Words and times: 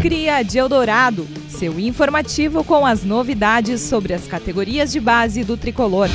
Cria 0.00 0.42
de 0.42 0.56
Eldorado, 0.56 1.28
seu 1.46 1.78
informativo 1.78 2.64
com 2.64 2.86
as 2.86 3.04
novidades 3.04 3.82
sobre 3.82 4.14
as 4.14 4.26
categorias 4.26 4.90
de 4.90 4.98
base 4.98 5.44
do 5.44 5.58
tricolor. 5.58 6.08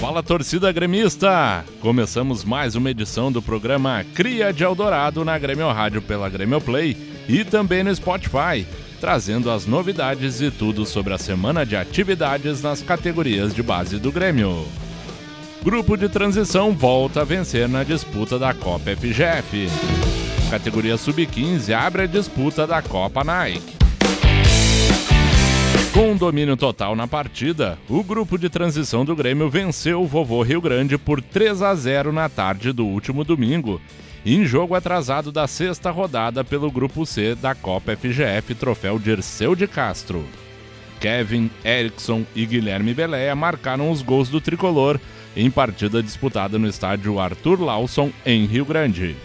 Fala 0.00 0.22
torcida 0.22 0.70
gremista! 0.70 1.64
Começamos 1.80 2.44
mais 2.44 2.76
uma 2.76 2.92
edição 2.92 3.32
do 3.32 3.42
programa 3.42 4.06
Cria 4.14 4.52
de 4.52 4.62
Eldorado 4.62 5.24
na 5.24 5.36
Grêmio 5.36 5.68
Rádio 5.72 6.00
pela 6.00 6.28
Grêmio 6.28 6.60
Play 6.60 6.96
e 7.28 7.42
também 7.42 7.82
no 7.82 7.92
Spotify, 7.92 8.64
trazendo 9.00 9.50
as 9.50 9.66
novidades 9.66 10.40
e 10.40 10.52
tudo 10.52 10.86
sobre 10.86 11.14
a 11.14 11.18
semana 11.18 11.66
de 11.66 11.74
atividades 11.74 12.62
nas 12.62 12.80
categorias 12.80 13.52
de 13.52 13.62
base 13.64 13.98
do 13.98 14.12
Grêmio. 14.12 14.64
Grupo 15.64 15.96
de 15.96 16.08
transição 16.08 16.70
volta 16.70 17.22
a 17.22 17.24
vencer 17.24 17.68
na 17.68 17.82
disputa 17.82 18.38
da 18.38 18.54
Copa 18.54 18.92
FGF. 18.94 19.68
Categoria 20.50 20.96
Sub-15 20.96 21.72
abre 21.72 22.02
a 22.02 22.06
disputa 22.06 22.66
da 22.66 22.80
Copa 22.80 23.24
Nike. 23.24 23.76
Com 25.92 26.12
um 26.12 26.16
domínio 26.16 26.56
total 26.56 26.94
na 26.94 27.08
partida, 27.08 27.78
o 27.88 28.02
grupo 28.04 28.38
de 28.38 28.48
transição 28.48 29.04
do 29.04 29.16
Grêmio 29.16 29.50
venceu 29.50 30.02
o 30.02 30.06
Vovô 30.06 30.42
Rio 30.42 30.60
Grande 30.60 30.96
por 30.96 31.20
3 31.20 31.62
a 31.62 31.74
0 31.74 32.12
na 32.12 32.28
tarde 32.28 32.72
do 32.72 32.86
último 32.86 33.24
domingo, 33.24 33.80
em 34.24 34.44
jogo 34.44 34.74
atrasado 34.74 35.32
da 35.32 35.48
sexta 35.48 35.90
rodada 35.90 36.44
pelo 36.44 36.70
Grupo 36.70 37.04
C 37.04 37.34
da 37.34 37.54
Copa 37.54 37.96
FGF 37.96 38.54
Troféu 38.54 38.98
Dirceu 38.98 39.56
de 39.56 39.66
Castro. 39.66 40.24
Kevin, 41.00 41.50
Erickson 41.64 42.24
e 42.34 42.46
Guilherme 42.46 42.94
Beléia 42.94 43.34
marcaram 43.34 43.90
os 43.90 44.00
gols 44.00 44.28
do 44.28 44.40
tricolor 44.40 45.00
em 45.36 45.50
partida 45.50 46.02
disputada 46.02 46.58
no 46.58 46.68
estádio 46.68 47.18
Arthur 47.20 47.60
Lawson, 47.60 48.10
em 48.24 48.46
Rio 48.46 48.64
Grande. 48.64 49.16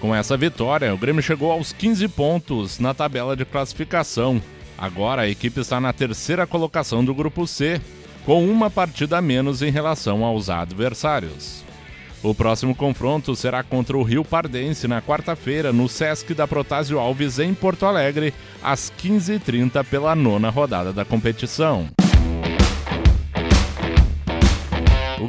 Com 0.00 0.14
essa 0.14 0.34
vitória, 0.34 0.94
o 0.94 0.98
Grêmio 0.98 1.22
chegou 1.22 1.52
aos 1.52 1.72
15 1.72 2.08
pontos 2.08 2.78
na 2.78 2.94
tabela 2.94 3.36
de 3.36 3.44
classificação. 3.44 4.40
Agora 4.78 5.22
a 5.22 5.28
equipe 5.28 5.60
está 5.60 5.78
na 5.78 5.92
terceira 5.92 6.46
colocação 6.46 7.04
do 7.04 7.14
grupo 7.14 7.46
C, 7.46 7.78
com 8.24 8.48
uma 8.48 8.70
partida 8.70 9.18
a 9.18 9.22
menos 9.22 9.60
em 9.60 9.70
relação 9.70 10.24
aos 10.24 10.48
adversários. 10.48 11.62
O 12.22 12.34
próximo 12.34 12.74
confronto 12.74 13.36
será 13.36 13.62
contra 13.62 13.96
o 13.96 14.02
Rio 14.02 14.24
Pardense 14.24 14.88
na 14.88 15.02
quarta-feira 15.02 15.70
no 15.70 15.86
Sesc 15.86 16.32
da 16.32 16.48
Protásio 16.48 16.98
Alves 16.98 17.38
em 17.38 17.52
Porto 17.52 17.84
Alegre, 17.84 18.32
às 18.62 18.90
15h30 19.02 19.84
pela 19.84 20.14
nona 20.14 20.48
rodada 20.48 20.94
da 20.94 21.04
competição. 21.04 21.88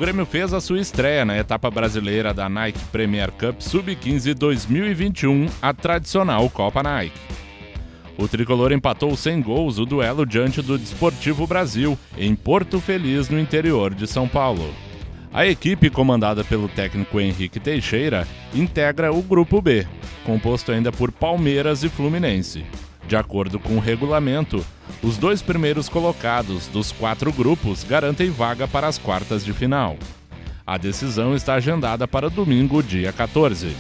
Grêmio 0.02 0.26
fez 0.26 0.52
a 0.52 0.60
sua 0.60 0.82
estreia 0.82 1.24
na 1.24 1.38
etapa 1.38 1.70
brasileira 1.70 2.34
da 2.34 2.50
Nike 2.50 2.84
Premier 2.86 3.30
Cup 3.30 3.62
Sub-15 3.62 4.34
2021, 4.34 5.48
a 5.62 5.76
tradicional 5.76 6.50
Copa 6.50 6.82
Nike. 6.82 7.20
O 8.18 8.28
tricolor 8.28 8.72
empatou 8.72 9.16
sem 9.16 9.40
gols 9.40 9.78
o 9.78 9.86
duelo 9.86 10.26
diante 10.26 10.60
do 10.60 10.76
Desportivo 10.76 11.46
Brasil, 11.46 11.96
em 12.18 12.34
Porto 12.34 12.80
Feliz, 12.80 13.30
no 13.30 13.40
interior 13.40 13.94
de 13.94 14.08
São 14.08 14.28
Paulo. 14.28 14.74
A 15.32 15.46
equipe, 15.46 15.88
comandada 15.92 16.44
pelo 16.44 16.68
técnico 16.68 17.20
Henrique 17.20 17.60
Teixeira, 17.60 18.28
integra 18.56 19.14
o 19.14 19.22
Grupo 19.22 19.62
B, 19.62 19.86
composto 20.26 20.72
ainda 20.72 20.92
por 20.92 21.12
Palmeiras 21.12 21.84
e 21.84 21.90
Fluminense. 21.90 22.66
De 23.08 23.16
acordo 23.16 23.60
com 23.60 23.76
o 23.76 23.80
regulamento, 23.80 24.66
os 25.04 25.18
dois 25.18 25.42
primeiros 25.42 25.90
colocados 25.90 26.68
dos 26.68 26.92
quatro 26.92 27.32
grupos 27.32 27.84
garantem 27.84 28.30
vaga 28.30 28.68
para 28.68 28.88
as 28.88 28.98
quartas 28.98 29.44
de 29.44 29.54
final. 29.54 29.98
A 30.66 30.78
decisão 30.78 31.36
está 31.36 31.56
agendada 31.56 32.08
para 32.08 32.30
domingo, 32.30 32.82
dia 32.82 33.12
14. 33.12 33.76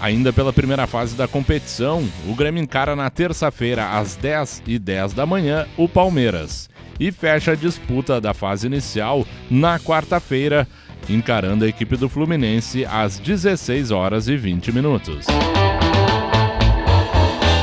Ainda 0.00 0.32
pela 0.32 0.52
primeira 0.52 0.86
fase 0.86 1.14
da 1.14 1.26
competição, 1.26 2.06
o 2.26 2.34
Grêmio 2.34 2.62
encara 2.62 2.94
na 2.94 3.08
terça-feira, 3.08 3.90
às 3.98 4.16
10 4.16 4.62
e 4.66 4.78
10 4.78 5.14
da 5.14 5.24
manhã, 5.24 5.66
o 5.76 5.88
Palmeiras. 5.88 6.68
E 6.98 7.12
fecha 7.12 7.52
a 7.52 7.54
disputa 7.54 8.20
da 8.20 8.34
fase 8.34 8.66
inicial 8.66 9.26
na 9.50 9.78
quarta-feira, 9.78 10.66
encarando 11.08 11.64
a 11.64 11.68
equipe 11.68 11.96
do 11.96 12.08
Fluminense 12.08 12.84
às 12.84 13.18
16 13.18 13.90
horas 13.90 14.28
e 14.28 14.36
20 14.36 14.72
minutos. 14.72 15.26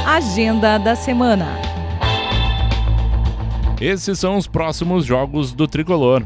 Agenda 0.05 0.77
da 0.77 0.95
semana. 0.95 1.72
Esses 3.83 4.17
são 4.17 4.37
os 4.37 4.47
próximos 4.47 5.05
jogos 5.05 5.51
do 5.51 5.67
tricolor. 5.67 6.23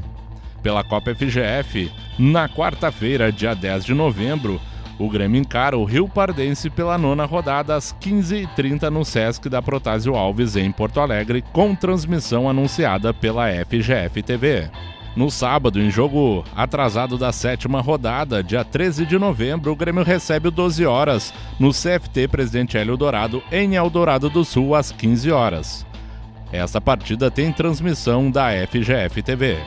Pela 0.62 0.84
Copa 0.84 1.16
FGF, 1.16 1.92
na 2.20 2.48
quarta-feira, 2.48 3.32
dia 3.32 3.56
10 3.56 3.84
de 3.84 3.96
novembro, 3.96 4.62
o 5.00 5.10
Grêmio 5.10 5.42
encara 5.42 5.76
o 5.76 5.84
Rio 5.84 6.08
Pardense 6.08 6.70
pela 6.70 7.00
nona 7.00 7.26
rodada 7.26 7.76
às 7.76 7.92
15h30 7.94 8.92
no 8.92 9.04
Sesc 9.04 9.50
da 9.50 9.60
Protásio 9.60 10.16
Alves, 10.16 10.56
em 10.56 10.72
Porto 10.72 11.00
Alegre, 11.00 11.44
com 11.52 11.74
transmissão 11.74 12.48
anunciada 12.48 13.12
pela 13.12 13.48
FGF 13.66 14.22
TV. 14.22 14.70
No 15.16 15.32
sábado, 15.32 15.82
em 15.82 15.90
jogo 15.90 16.44
atrasado 16.56 17.18
da 17.18 17.32
sétima 17.32 17.82
rodada, 17.82 18.44
dia 18.44 18.64
13 18.64 19.04
de 19.04 19.18
novembro, 19.18 19.72
o 19.72 19.76
Grêmio 19.76 20.04
recebe 20.04 20.50
o 20.50 20.52
12 20.52 20.86
horas 20.86 21.34
no 21.60 21.72
CFT 21.72 22.28
Presidente 22.28 22.78
Hélio 22.78 22.96
Dourado, 22.96 23.42
em 23.52 23.74
Eldorado 23.74 24.30
do 24.30 24.46
Sul, 24.46 24.76
às 24.76 24.92
15 24.92 25.32
horas. 25.32 25.87
Essa 26.52 26.80
partida 26.80 27.30
tem 27.30 27.52
transmissão 27.52 28.32
da 28.32 28.50
FGF 28.68 29.22
TV. 29.22 29.58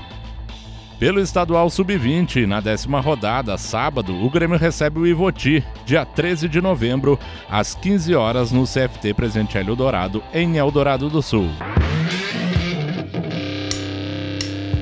Pelo 0.98 1.20
estadual 1.20 1.70
sub-20, 1.70 2.46
na 2.46 2.60
décima 2.60 3.00
rodada, 3.00 3.56
sábado, 3.56 4.14
o 4.14 4.28
Grêmio 4.28 4.58
recebe 4.58 4.98
o 4.98 5.06
Ivoti, 5.06 5.64
dia 5.86 6.04
13 6.04 6.46
de 6.46 6.60
novembro, 6.60 7.18
às 7.48 7.74
15 7.74 8.14
horas 8.14 8.52
no 8.52 8.64
CFT 8.64 9.14
Presidente 9.14 9.56
Hélio 9.56 9.74
Dourado, 9.74 10.22
em 10.32 10.58
Eldorado 10.58 11.08
do 11.08 11.22
Sul. 11.22 11.48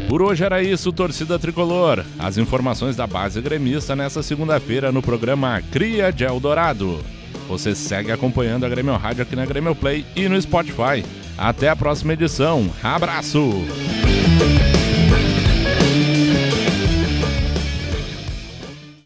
Por 0.09 0.23
hoje 0.23 0.43
era 0.43 0.63
isso, 0.63 0.93
torcida 0.93 1.39
tricolor. 1.39 2.05
As 2.19 2.39
informações 2.39 2.97
da 2.97 3.07
base 3.07 3.41
gremista 3.41 3.95
nessa 3.95 4.23
segunda-feira 4.23 4.91
no 4.91 5.03
programa 5.03 5.63
Cria 5.71 6.11
de 6.11 6.25
Eldorado. 6.25 6.99
Você 7.47 7.75
segue 7.75 8.11
acompanhando 8.11 8.65
a 8.65 8.69
Grêmio 8.69 8.97
Rádio 8.97 9.23
aqui 9.23 9.37
na 9.37 9.47
Grêmio 9.47 9.75
Play 9.75 10.05
e 10.17 10.29
no 10.29 10.41
Spotify. 10.41 11.05
Até 11.39 11.69
a 11.69 11.77
próxima 11.77 12.13
edição. 12.13 12.69
Abraço! 12.83 13.65